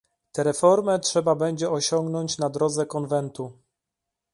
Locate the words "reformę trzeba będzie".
0.43-1.69